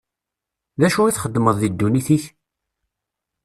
[0.79, 2.23] D acu i txeddmeḍ deg ddunit-k?